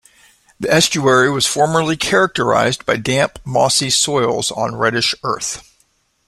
The 0.59 0.67
estuary 0.73 1.29
was 1.29 1.45
formerly 1.45 1.95
characterised 1.95 2.87
by 2.87 2.97
damp 2.97 3.37
mossy 3.45 3.91
soils 3.91 4.49
on 4.49 4.73
reddish 4.75 5.13
earth. 5.23 5.61